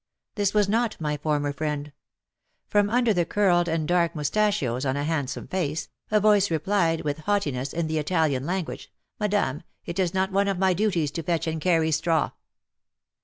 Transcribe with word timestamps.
This 0.33 0.51
was 0.55 0.67
not 0.67 0.99
my 0.99 1.15
former 1.17 1.53
friend! 1.53 1.91
From 2.67 2.89
under 2.89 3.13
the 3.13 3.23
curled 3.23 3.67
and 3.67 3.87
dark 3.87 4.15
moustachios 4.15 4.83
on 4.83 4.97
a 4.97 5.03
handsome 5.03 5.45
face, 5.47 5.89
a 6.09 6.19
voice 6.19 6.49
replied 6.49 7.01
with 7.01 7.19
haughti 7.27 7.51
ness, 7.53 7.71
in 7.71 7.85
the 7.85 7.99
Italian 7.99 8.43
language:'' 8.47 8.91
Madam, 9.19 9.61
it 9.85 9.99
is 9.99 10.11
not 10.11 10.31
one 10.31 10.47
of 10.47 10.57
my 10.57 10.73
duties 10.73 11.11
to 11.11 11.21
fetch 11.21 11.45
and 11.45 11.61
carry 11.61 11.91
straw 11.91 12.31